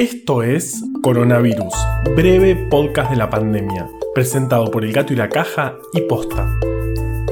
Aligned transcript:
Esto 0.00 0.42
es 0.42 0.82
Coronavirus, 1.02 1.74
breve 2.16 2.56
podcast 2.70 3.10
de 3.10 3.18
la 3.18 3.28
pandemia, 3.28 3.86
presentado 4.14 4.70
por 4.70 4.82
El 4.82 4.94
Gato 4.94 5.12
y 5.12 5.16
la 5.16 5.28
Caja 5.28 5.76
y 5.92 6.00
Posta. 6.00 6.58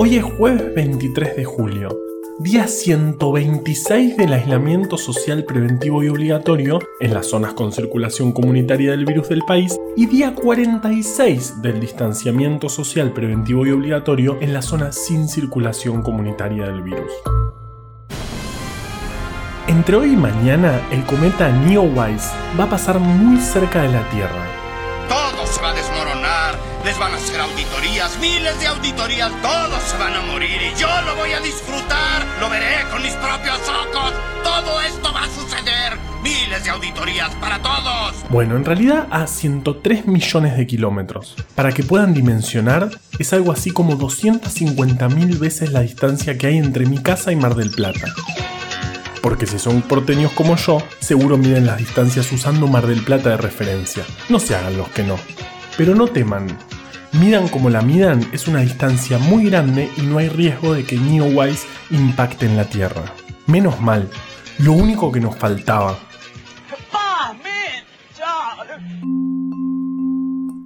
Hoy 0.00 0.16
es 0.16 0.24
jueves 0.24 0.74
23 0.74 1.36
de 1.36 1.44
julio, 1.44 1.96
día 2.40 2.66
126 2.66 4.16
del 4.16 4.32
aislamiento 4.32 4.98
social 4.98 5.44
preventivo 5.44 6.02
y 6.02 6.08
obligatorio 6.08 6.80
en 6.98 7.14
las 7.14 7.26
zonas 7.26 7.54
con 7.54 7.70
circulación 7.70 8.32
comunitaria 8.32 8.90
del 8.90 9.04
virus 9.04 9.28
del 9.28 9.42
país 9.42 9.78
y 9.94 10.06
día 10.06 10.34
46 10.34 11.62
del 11.62 11.78
distanciamiento 11.78 12.68
social 12.68 13.12
preventivo 13.12 13.64
y 13.64 13.70
obligatorio 13.70 14.38
en 14.40 14.52
las 14.52 14.64
zonas 14.64 14.96
sin 14.96 15.28
circulación 15.28 16.02
comunitaria 16.02 16.66
del 16.66 16.82
virus. 16.82 17.12
Entre 19.76 19.94
hoy 19.94 20.14
y 20.14 20.16
mañana, 20.16 20.80
el 20.90 21.04
cometa 21.04 21.50
Neowise 21.50 22.30
va 22.58 22.64
a 22.64 22.70
pasar 22.70 22.98
muy 22.98 23.38
cerca 23.38 23.82
de 23.82 23.88
la 23.88 24.08
Tierra. 24.08 24.46
Todo 25.06 25.46
se 25.46 25.60
va 25.60 25.68
a 25.68 25.74
desmoronar, 25.74 26.54
les 26.82 26.98
van 26.98 27.12
a 27.12 27.16
hacer 27.16 27.38
auditorías, 27.38 28.18
miles 28.18 28.58
de 28.58 28.68
auditorías, 28.68 29.30
todos 29.42 29.82
se 29.82 29.98
van 29.98 30.14
a 30.14 30.22
morir 30.22 30.58
y 30.62 30.80
yo 30.80 30.88
lo 31.02 31.14
voy 31.16 31.30
a 31.32 31.40
disfrutar, 31.40 32.24
lo 32.40 32.48
veré 32.48 32.88
con 32.90 33.02
mis 33.02 33.12
propios 33.12 33.60
ojos, 33.68 34.14
todo 34.42 34.80
esto 34.80 35.12
va 35.12 35.24
a 35.24 35.28
suceder, 35.28 35.98
miles 36.22 36.64
de 36.64 36.70
auditorías 36.70 37.34
para 37.34 37.60
todos. 37.60 38.14
Bueno, 38.30 38.56
en 38.56 38.64
realidad 38.64 39.06
a 39.10 39.26
103 39.26 40.06
millones 40.06 40.56
de 40.56 40.66
kilómetros. 40.66 41.36
Para 41.54 41.72
que 41.72 41.82
puedan 41.82 42.14
dimensionar, 42.14 42.88
es 43.18 43.30
algo 43.34 43.52
así 43.52 43.72
como 43.72 43.98
250.000 43.98 45.38
veces 45.38 45.70
la 45.70 45.80
distancia 45.80 46.38
que 46.38 46.46
hay 46.46 46.56
entre 46.56 46.86
mi 46.86 46.96
casa 46.96 47.30
y 47.30 47.36
Mar 47.36 47.54
del 47.54 47.70
Plata 47.72 48.06
porque 49.26 49.46
si 49.46 49.58
son 49.58 49.82
porteños 49.82 50.30
como 50.30 50.54
yo, 50.54 50.78
seguro 51.00 51.36
miden 51.36 51.66
las 51.66 51.78
distancias 51.78 52.30
usando 52.30 52.68
Mar 52.68 52.86
del 52.86 53.02
Plata 53.02 53.30
de 53.30 53.36
referencia. 53.36 54.04
No 54.28 54.38
se 54.38 54.54
hagan 54.54 54.76
los 54.76 54.88
que 54.90 55.02
no. 55.02 55.16
Pero 55.76 55.96
no 55.96 56.06
teman. 56.06 56.46
Midan 57.12 57.48
como 57.48 57.68
la 57.68 57.82
midan, 57.82 58.24
es 58.30 58.46
una 58.46 58.60
distancia 58.60 59.18
muy 59.18 59.46
grande 59.50 59.90
y 59.96 60.02
no 60.02 60.18
hay 60.18 60.28
riesgo 60.28 60.74
de 60.74 60.84
que 60.84 60.96
Neowise 60.96 61.66
impacte 61.90 62.46
en 62.46 62.56
la 62.56 62.66
Tierra. 62.66 63.02
Menos 63.48 63.80
mal, 63.80 64.08
lo 64.58 64.74
único 64.74 65.10
que 65.10 65.18
nos 65.18 65.36
faltaba. 65.36 65.98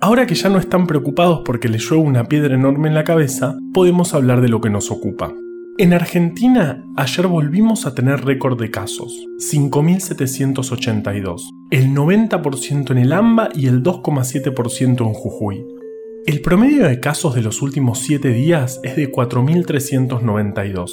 Ahora 0.00 0.26
que 0.26 0.36
ya 0.36 0.48
no 0.48 0.60
están 0.60 0.86
preocupados 0.86 1.42
porque 1.44 1.68
les 1.68 1.82
llueve 1.90 2.04
una 2.04 2.26
piedra 2.26 2.54
enorme 2.54 2.86
en 2.86 2.94
la 2.94 3.02
cabeza, 3.02 3.56
podemos 3.72 4.14
hablar 4.14 4.40
de 4.40 4.48
lo 4.48 4.60
que 4.60 4.70
nos 4.70 4.92
ocupa. 4.92 5.32
En 5.76 5.92
Argentina, 5.92 6.84
ayer 6.94 7.26
volvimos 7.26 7.84
a 7.84 7.96
tener 7.96 8.24
récord 8.24 8.56
de 8.60 8.70
casos, 8.70 9.26
5.782, 9.40 11.40
el 11.72 11.88
90% 11.88 12.92
en 12.92 12.98
el 12.98 13.12
AMBA 13.12 13.48
y 13.56 13.66
el 13.66 13.82
2,7% 13.82 15.04
en 15.04 15.12
Jujuy. 15.12 15.66
El 16.26 16.42
promedio 16.42 16.86
de 16.86 17.00
casos 17.00 17.34
de 17.34 17.42
los 17.42 17.60
últimos 17.60 17.98
7 17.98 18.28
días 18.28 18.78
es 18.84 18.94
de 18.94 19.10
4.392. 19.10 20.92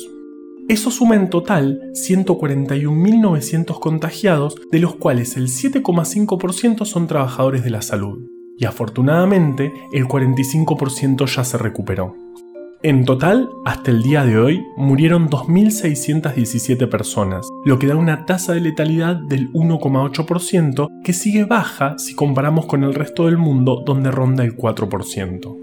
Eso 0.68 0.90
suma 0.90 1.16
en 1.16 1.30
total 1.30 1.80
141.900 1.94 3.80
contagiados, 3.80 4.56
de 4.72 4.80
los 4.80 4.96
cuales 4.96 5.38
el 5.38 5.50
7,5% 5.50 6.86
son 6.86 7.06
trabajadores 7.06 7.64
de 7.64 7.70
la 7.70 7.84
salud, 7.84 8.28
y 8.58 8.66
afortunadamente 8.66 9.72
el 9.94 10.08
45% 10.08 11.28
ya 11.28 11.44
se 11.44 11.60
recuperó. 11.60 12.16
En 12.84 13.06
total, 13.06 13.48
hasta 13.64 13.92
el 13.92 14.02
día 14.02 14.26
de 14.26 14.40
hoy, 14.40 14.66
murieron 14.76 15.30
2.617 15.30 16.90
personas, 16.90 17.48
lo 17.64 17.78
que 17.78 17.86
da 17.86 17.96
una 17.96 18.26
tasa 18.26 18.54
de 18.54 18.62
letalidad 18.62 19.18
del 19.18 19.52
1,8%, 19.54 20.88
que 21.04 21.14
sigue 21.14 21.46
baja 21.46 22.00
si 22.00 22.16
comparamos 22.16 22.66
con 22.66 22.84
el 22.84 22.96
resto 22.96 23.28
del 23.28 23.38
mundo, 23.38 23.84
donde 23.86 24.10
ronda 24.10 24.44
el 24.44 24.58
4%. 24.58 25.58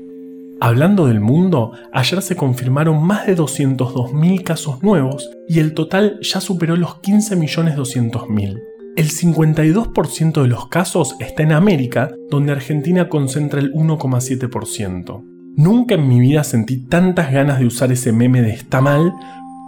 Hablando 0.61 1.07
del 1.07 1.21
mundo, 1.21 1.73
ayer 1.93 2.23
se 2.23 2.37
confirmaron 2.37 3.05
más 3.05 3.27
de 3.27 3.37
202.000 3.37 4.45
casos 4.45 4.85
nuevos 4.85 5.29
y 5.49 5.59
el 5.59 5.75
total 5.75 6.21
ya 6.23 6.41
superó 6.41 6.77
los 6.77 7.01
15.200.000. 7.03 8.61
El 8.97 9.11
52% 9.11 10.43
de 10.43 10.49
los 10.49 10.69
casos 10.69 11.17
está 11.19 11.43
en 11.43 11.51
América, 11.51 12.13
donde 12.31 12.53
Argentina 12.53 13.09
concentra 13.09 13.59
el 13.59 13.73
1,7%. 13.73 15.38
Nunca 15.59 15.97
en 15.97 16.07
mi 16.07 16.21
vida 16.21 16.45
sentí 16.45 16.77
tantas 16.77 17.33
ganas 17.33 17.59
de 17.59 17.67
usar 17.67 17.91
ese 17.91 18.13
meme 18.13 18.43
de 18.43 18.51
está 18.51 18.81
mal, 18.81 19.13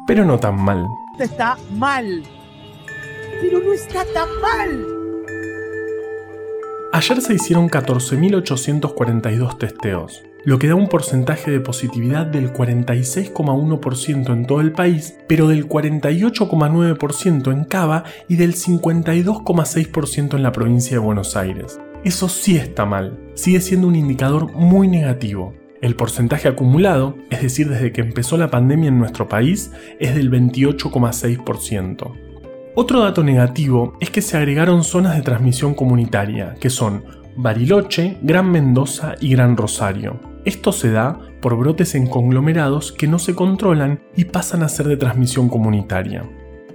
pero 0.06 0.24
no 0.24 0.38
tan 0.38 0.54
mal. 0.54 0.86
Está 1.18 1.58
mal. 1.76 2.22
Pero 3.40 3.58
no 3.58 3.72
está 3.72 4.04
tan 4.14 4.28
mal. 4.40 4.86
Ayer 6.92 7.20
se 7.20 7.34
hicieron 7.34 7.68
14.842 7.68 9.58
testeos, 9.58 10.22
lo 10.44 10.60
que 10.60 10.68
da 10.68 10.76
un 10.76 10.86
porcentaje 10.86 11.50
de 11.50 11.58
positividad 11.58 12.24
del 12.24 12.52
46,1% 12.52 14.32
en 14.32 14.46
todo 14.46 14.60
el 14.60 14.70
país, 14.70 15.16
pero 15.26 15.48
del 15.48 15.68
48,9% 15.68 17.50
en 17.50 17.64
Cava 17.64 18.04
y 18.28 18.36
del 18.36 18.54
52,6% 18.54 20.36
en 20.36 20.42
la 20.44 20.52
provincia 20.52 20.92
de 20.92 20.98
Buenos 20.98 21.36
Aires. 21.36 21.80
Eso 22.04 22.28
sí 22.28 22.56
está 22.56 22.86
mal, 22.86 23.18
sigue 23.34 23.60
siendo 23.60 23.88
un 23.88 23.96
indicador 23.96 24.52
muy 24.52 24.86
negativo. 24.86 25.59
El 25.80 25.96
porcentaje 25.96 26.46
acumulado, 26.46 27.16
es 27.30 27.40
decir, 27.40 27.68
desde 27.68 27.92
que 27.92 28.02
empezó 28.02 28.36
la 28.36 28.50
pandemia 28.50 28.88
en 28.88 28.98
nuestro 28.98 29.28
país, 29.28 29.72
es 29.98 30.14
del 30.14 30.30
28,6%. 30.30 32.12
Otro 32.74 33.00
dato 33.00 33.24
negativo 33.24 33.94
es 34.00 34.10
que 34.10 34.20
se 34.20 34.36
agregaron 34.36 34.84
zonas 34.84 35.16
de 35.16 35.22
transmisión 35.22 35.74
comunitaria, 35.74 36.54
que 36.60 36.70
son 36.70 37.04
Bariloche, 37.36 38.18
Gran 38.22 38.50
Mendoza 38.50 39.14
y 39.20 39.30
Gran 39.30 39.56
Rosario. 39.56 40.20
Esto 40.44 40.72
se 40.72 40.90
da 40.90 41.18
por 41.40 41.56
brotes 41.56 41.94
en 41.94 42.06
conglomerados 42.06 42.92
que 42.92 43.08
no 43.08 43.18
se 43.18 43.34
controlan 43.34 44.00
y 44.14 44.26
pasan 44.26 44.62
a 44.62 44.68
ser 44.68 44.86
de 44.86 44.96
transmisión 44.96 45.48
comunitaria. 45.48 46.28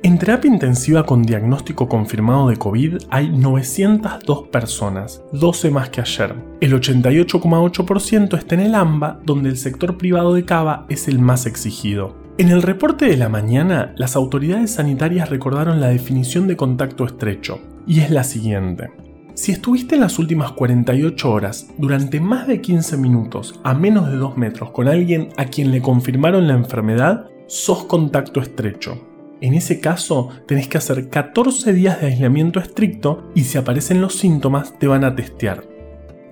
En 0.06 0.20
terapia 0.20 0.52
intensiva 0.52 1.04
con 1.04 1.24
diagnóstico 1.24 1.90
confirmado 1.90 2.50
de 2.50 2.58
COVID 2.58 2.98
hay 3.10 3.28
902 3.30 4.50
personas, 4.50 5.24
12 5.32 5.72
más 5.72 5.90
que 5.90 6.00
ayer. 6.00 6.36
El 6.62 6.74
88,8% 6.74 8.38
está 8.38 8.54
en 8.54 8.62
el 8.62 8.76
AMBA, 8.76 9.22
donde 9.26 9.50
el 9.50 9.58
sector 9.58 9.98
privado 9.98 10.36
de 10.36 10.46
Cava 10.46 10.86
es 10.90 11.08
el 11.08 11.18
más 11.18 11.48
exigido. 11.48 12.16
En 12.38 12.50
el 12.50 12.62
reporte 12.62 13.06
de 13.06 13.18
la 13.18 13.30
mañana, 13.30 13.96
las 13.98 14.16
autoridades 14.16 14.76
sanitarias 14.76 15.32
recordaron 15.32 15.82
la 15.82 15.88
definición 15.88 16.48
de 16.48 16.56
contacto 16.56 17.04
estrecho, 17.04 17.60
y 17.88 18.02
es 18.02 18.12
la 18.12 18.24
siguiente. 18.24 18.92
Si 19.34 19.54
estuviste 19.54 19.96
en 19.96 20.02
las 20.02 20.20
últimas 20.20 20.52
48 20.52 21.32
horas 21.32 21.66
durante 21.80 22.20
más 22.20 22.46
de 22.46 22.62
15 22.62 22.98
minutos 22.98 23.60
a 23.64 23.74
menos 23.74 24.12
de 24.12 24.18
2 24.18 24.38
metros 24.38 24.70
con 24.70 24.88
alguien 24.88 25.30
a 25.38 25.46
quien 25.46 25.72
le 25.72 25.82
confirmaron 25.82 26.48
la 26.48 26.54
enfermedad, 26.54 27.26
sos 27.48 27.86
contacto 27.86 28.40
estrecho. 28.40 29.15
En 29.42 29.54
ese 29.54 29.82
caso, 29.82 30.30
tenés 30.48 30.70
que 30.70 30.78
hacer 30.78 31.10
14 31.10 31.74
días 31.74 32.00
de 32.00 32.08
aislamiento 32.08 32.60
estricto 32.60 33.30
y 33.36 33.44
si 33.44 33.58
aparecen 33.58 34.00
los 34.00 34.16
síntomas 34.16 34.80
te 34.80 34.88
van 34.88 35.04
a 35.04 35.14
testear. 35.14 35.66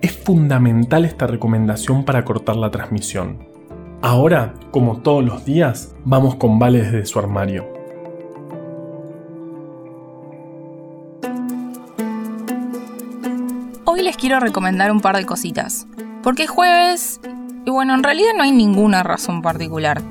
Es 0.01 0.13
fundamental 0.13 1.03
esta 1.03 1.27
recomendación 1.27 2.05
para 2.05 2.23
cortar 2.23 2.55
la 2.55 2.71
transmisión. 2.71 3.45
Ahora, 4.01 4.53
como 4.71 5.01
todos 5.01 5.23
los 5.23 5.43
días, 5.43 5.95
vamos 6.05 6.35
con 6.35 6.59
Vale 6.59 6.81
desde 6.81 7.05
su 7.05 7.19
armario. 7.19 7.67
Hoy 13.85 14.01
les 14.01 14.15
quiero 14.15 14.39
recomendar 14.39 14.91
un 14.91 15.01
par 15.01 15.17
de 15.17 15.25
cositas. 15.25 15.87
Porque 16.23 16.43
es 16.43 16.49
jueves 16.49 17.19
y 17.65 17.69
bueno, 17.69 17.93
en 17.93 18.03
realidad 18.03 18.31
no 18.37 18.43
hay 18.43 18.53
ninguna 18.53 19.03
razón 19.03 19.41
particular. 19.41 20.01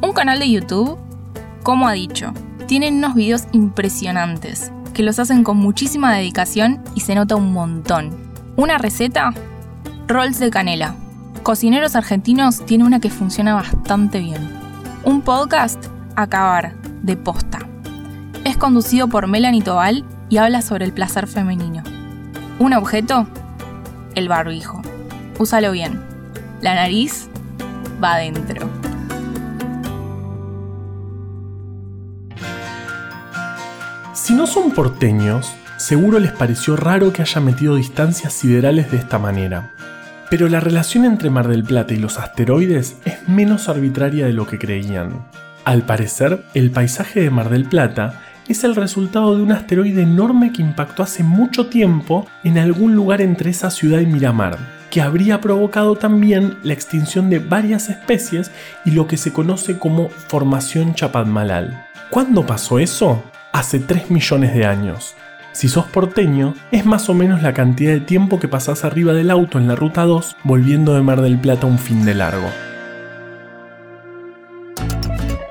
Un 0.00 0.12
canal 0.14 0.38
de 0.38 0.50
YouTube 0.50 0.98
como 1.62 1.88
ha 1.88 1.92
dicho, 1.92 2.32
tienen 2.66 2.98
unos 2.98 3.14
videos 3.14 3.44
impresionantes, 3.52 4.72
que 4.94 5.02
los 5.02 5.18
hacen 5.18 5.44
con 5.44 5.56
muchísima 5.56 6.14
dedicación 6.14 6.82
y 6.94 7.00
se 7.00 7.14
nota 7.14 7.36
un 7.36 7.52
montón. 7.52 8.10
Una 8.56 8.78
receta, 8.78 9.32
rolls 10.06 10.38
de 10.38 10.50
canela. 10.50 10.94
Cocineros 11.42 11.96
argentinos 11.96 12.64
tiene 12.66 12.84
una 12.84 13.00
que 13.00 13.10
funciona 13.10 13.54
bastante 13.54 14.20
bien. 14.20 14.50
Un 15.04 15.22
podcast, 15.22 15.86
Acabar, 16.16 16.74
de 17.02 17.16
posta. 17.16 17.58
Es 18.44 18.56
conducido 18.56 19.08
por 19.08 19.26
Melanie 19.26 19.62
Tobal 19.62 20.04
y 20.28 20.36
habla 20.36 20.62
sobre 20.62 20.84
el 20.84 20.92
placer 20.92 21.26
femenino. 21.26 21.82
Un 22.58 22.72
objeto, 22.74 23.26
el 24.14 24.28
barbijo. 24.28 24.82
Úsalo 25.38 25.72
bien. 25.72 26.00
La 26.60 26.74
nariz 26.74 27.28
va 28.02 28.14
adentro. 28.14 28.69
No 34.40 34.46
son 34.46 34.70
porteños, 34.70 35.52
seguro 35.76 36.18
les 36.18 36.32
pareció 36.32 36.74
raro 36.74 37.12
que 37.12 37.20
haya 37.20 37.42
metido 37.42 37.76
distancias 37.76 38.32
siderales 38.32 38.90
de 38.90 38.96
esta 38.96 39.18
manera. 39.18 39.72
Pero 40.30 40.48
la 40.48 40.60
relación 40.60 41.04
entre 41.04 41.28
Mar 41.28 41.46
del 41.46 41.62
Plata 41.62 41.92
y 41.92 41.98
los 41.98 42.18
asteroides 42.18 42.96
es 43.04 43.28
menos 43.28 43.68
arbitraria 43.68 44.24
de 44.24 44.32
lo 44.32 44.46
que 44.46 44.58
creían. 44.58 45.26
Al 45.66 45.82
parecer, 45.82 46.42
el 46.54 46.70
paisaje 46.70 47.20
de 47.20 47.28
Mar 47.28 47.50
del 47.50 47.66
Plata 47.66 48.18
es 48.48 48.64
el 48.64 48.76
resultado 48.76 49.36
de 49.36 49.42
un 49.42 49.52
asteroide 49.52 50.00
enorme 50.00 50.54
que 50.54 50.62
impactó 50.62 51.02
hace 51.02 51.22
mucho 51.22 51.66
tiempo 51.66 52.26
en 52.42 52.56
algún 52.56 52.94
lugar 52.94 53.20
entre 53.20 53.50
esa 53.50 53.70
ciudad 53.70 54.00
y 54.00 54.06
Miramar, 54.06 54.56
que 54.90 55.02
habría 55.02 55.42
provocado 55.42 55.96
también 55.96 56.56
la 56.62 56.72
extinción 56.72 57.28
de 57.28 57.40
varias 57.40 57.90
especies 57.90 58.50
y 58.86 58.92
lo 58.92 59.06
que 59.06 59.18
se 59.18 59.34
conoce 59.34 59.78
como 59.78 60.08
formación 60.08 60.94
Chapadmalal. 60.94 61.86
¿Cuándo 62.08 62.46
pasó 62.46 62.78
eso? 62.78 63.22
Hace 63.52 63.80
3 63.80 64.10
millones 64.10 64.54
de 64.54 64.64
años. 64.64 65.16
Si 65.52 65.68
sos 65.68 65.86
porteño, 65.86 66.54
es 66.70 66.86
más 66.86 67.08
o 67.08 67.14
menos 67.14 67.42
la 67.42 67.52
cantidad 67.52 67.92
de 67.92 68.00
tiempo 68.00 68.38
que 68.38 68.46
pasás 68.46 68.84
arriba 68.84 69.12
del 69.12 69.30
auto 69.30 69.58
en 69.58 69.66
la 69.66 69.74
ruta 69.74 70.04
2 70.04 70.36
volviendo 70.44 70.94
de 70.94 71.02
Mar 71.02 71.20
del 71.20 71.40
Plata 71.40 71.66
un 71.66 71.78
fin 71.78 72.04
de 72.04 72.14
largo. 72.14 72.46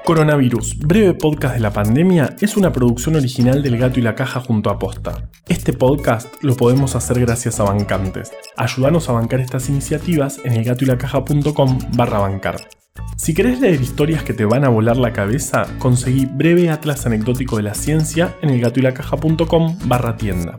Coronavirus, 0.05 0.79
breve 0.79 1.13
podcast 1.13 1.55
de 1.55 1.59
la 1.59 1.73
pandemia, 1.73 2.35
es 2.39 2.55
una 2.55 2.71
producción 2.71 3.17
original 3.17 3.61
del 3.61 3.77
Gato 3.77 3.99
y 3.99 4.03
la 4.03 4.15
Caja 4.15 4.39
junto 4.39 4.69
a 4.69 4.79
Posta. 4.79 5.29
Este 5.47 5.73
podcast 5.73 6.41
lo 6.41 6.55
podemos 6.55 6.95
hacer 6.95 7.19
gracias 7.19 7.59
a 7.59 7.63
bancantes. 7.63 8.31
Ayúdanos 8.55 9.09
a 9.09 9.11
bancar 9.11 9.41
estas 9.41 9.67
iniciativas 9.69 10.39
en 10.45 10.53
elgatoylacaja.com 10.53 11.79
barra 11.95 12.19
bancar. 12.19 12.78
Si 13.19 13.33
querés 13.33 13.59
leer 13.59 13.81
historias 13.81 14.23
que 14.23 14.33
te 14.33 14.45
van 14.45 14.63
a 14.63 14.69
volar 14.69 14.95
la 14.95 15.11
cabeza, 15.11 15.67
conseguí 15.77 16.25
Breve 16.25 16.69
Atlas 16.69 17.05
Anecdótico 17.05 17.57
de 17.57 17.63
la 17.63 17.73
Ciencia 17.73 18.33
en 18.41 18.49
elgatoylacaja.com 18.49 19.77
barra 19.83 20.15
tienda. 20.15 20.55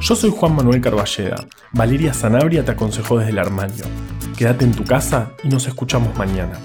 Yo 0.00 0.16
soy 0.16 0.30
Juan 0.30 0.56
Manuel 0.56 0.80
Carballeda. 0.80 1.36
Valeria 1.70 2.12
Sanabria 2.12 2.64
te 2.64 2.72
aconsejó 2.72 3.18
desde 3.18 3.30
el 3.30 3.38
armario. 3.38 3.84
Quédate 4.36 4.64
en 4.64 4.72
tu 4.72 4.82
casa 4.82 5.30
y 5.44 5.48
nos 5.50 5.68
escuchamos 5.68 6.18
mañana. 6.18 6.58